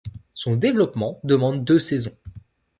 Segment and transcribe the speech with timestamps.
[0.33, 2.17] Son développement demande deux saisons.